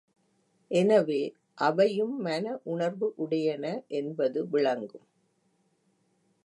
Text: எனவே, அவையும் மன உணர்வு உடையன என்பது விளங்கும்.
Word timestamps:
எனவே, 0.71 1.19
அவையும் 1.57 2.21
மன 2.21 2.59
உணர்வு 2.63 3.13
உடையன 3.17 3.65
என்பது 3.87 4.47
விளங்கும். 4.47 5.07